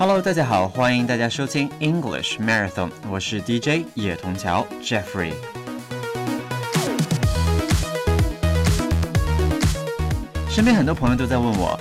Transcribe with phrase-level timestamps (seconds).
[0.00, 5.32] Hello，大家好，欢迎大家收听 English Marathon，我是 DJ 叶童桥 Jeffrey。
[10.48, 11.76] 身边很多朋友都在问我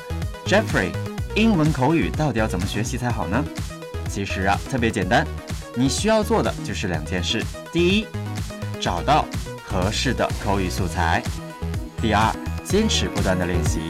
[0.48, 0.90] ，Jeffrey，
[1.36, 3.46] 英文口语到底要怎么学习才好呢？
[4.10, 5.24] 其实啊，特别简单，
[5.76, 8.08] 你需要做的就是两件事：第一，
[8.82, 9.26] 找到
[9.64, 11.22] 合适的口语素材；
[12.02, 13.82] 第二，坚持不断的练习。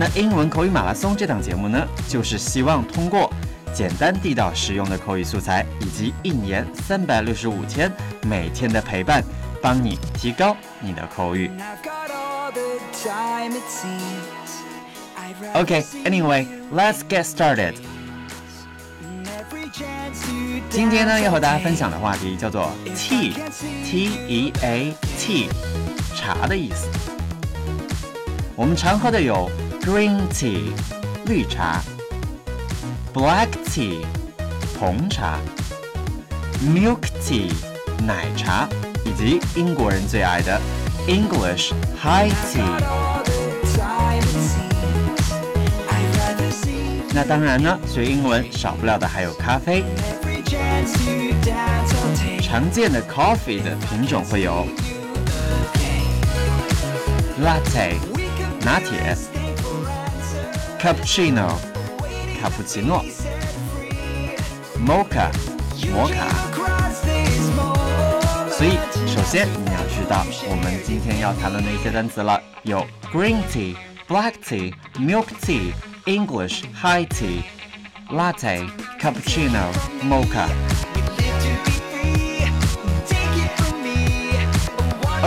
[0.00, 3.28] 那英文口语马拉松这档节目呢，就是希望通过
[3.74, 7.90] 简单地道、实用的口语素材，以及一年三百六十五天
[8.22, 9.24] 每天的陪伴，
[9.60, 11.50] 帮你提高你的口语。
[15.52, 17.74] Okay，anyway，let's get started。
[20.70, 25.48] 今天呢，要和大家分享的话题叫做 tea，T E A T，
[26.14, 26.88] 茶的意思。
[28.54, 29.50] 我们常喝的有。
[29.87, 30.71] Green tea，
[31.25, 31.81] 绿茶；
[33.13, 34.03] Black tea，
[34.79, 35.37] 红茶；
[36.63, 37.51] Milk tea，
[38.05, 38.67] 奶茶；
[39.05, 40.59] 以及英国人最爱的
[41.07, 42.63] English High tea。
[47.15, 49.83] 那当然呢，学英文少不了的还有咖啡。
[52.41, 54.65] 常见的 coffee 的品种会有
[57.43, 57.95] Latte，
[58.63, 59.15] 拿铁。
[60.78, 61.48] cappuccino，
[62.40, 63.04] 卡布奇诺
[64.78, 65.28] ，mocha，
[65.92, 66.28] 摩卡。
[68.48, 73.74] 所以，首先你要知道我们今天要谈论的一些单词了，有 green tea、
[74.06, 75.72] black tea、milk tea、
[76.06, 77.42] English high tea、
[78.10, 78.64] latte、
[79.00, 79.72] cappuccino、
[80.04, 80.48] mocha。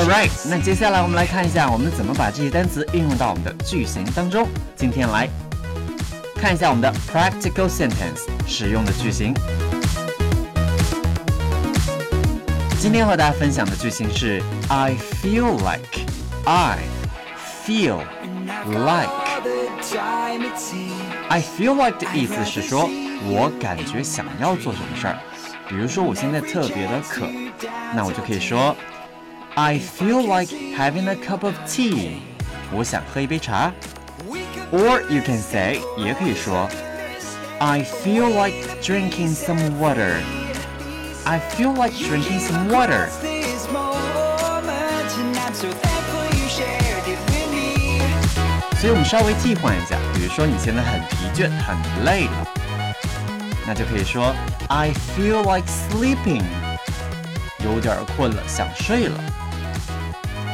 [0.01, 4.47] Alright，那接下来我们来看一下，我们怎么把这些单词运用到我们的句型当中。
[4.75, 5.29] 今天来
[6.37, 9.31] 看一下我们的 practical sentence 使用的句型。
[12.79, 15.99] 今天和大家分享的句型是 I feel like
[16.45, 16.79] I
[17.63, 17.99] feel
[18.65, 19.11] like
[21.29, 22.89] I feel like 的意思是说
[23.29, 25.19] 我感觉想要做什么事儿。
[25.69, 27.27] 比如说我现在特别的渴，
[27.93, 28.75] 那我就可以说。
[29.54, 32.18] I feel like having a cup of tea.
[32.72, 33.72] 我想喝一杯茶。
[34.72, 36.68] Or you can say，也可以说，
[37.58, 40.20] I feel like drinking some water.
[41.24, 43.08] I feel like drinking some water.
[48.78, 52.46] 所以我们稍微替换一下，比如说你现在很疲倦、很累了，
[53.66, 54.34] 那就可以说
[54.68, 56.42] I feel like sleeping，
[57.64, 59.18] 有点困了，想睡了。